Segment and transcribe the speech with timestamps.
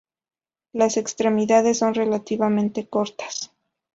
[0.73, 3.53] Las extremidades son relativamente cortas.